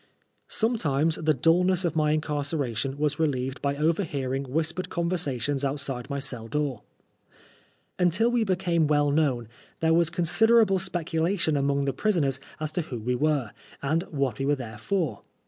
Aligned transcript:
Sometimes 0.47 1.17
the 1.17 1.35
dnlness 1.35 1.85
of 1.85 1.95
my 1.95 2.09
incarceration 2.09 2.97
was 2.97 3.19
re 3.19 3.27
Heved 3.29 3.61
by 3.61 3.75
overhearing 3.77 4.45
whispered 4.45 4.89
conversations 4.89 5.63
outside 5.63 6.09
my 6.09 6.17
cell 6.17 6.47
door. 6.47 6.81
Until 7.99 8.31
we 8.31 8.43
became 8.43 8.87
well 8.87 9.11
known, 9.11 9.47
there 9.79 9.93
was 9.93 10.09
considerable 10.09 10.79
speculation 10.79 11.55
among 11.55 11.85
the 11.85 11.93
prisoners 11.93 12.39
as 12.59 12.71
to 12.71 12.81
who 12.81 12.97
we 12.99 13.13
were, 13.13 13.51
and 13.83 14.01
what 14.09 14.39
we 14.39 14.45
were 14.47 14.55
there 14.55 14.79
for. 14.79 15.21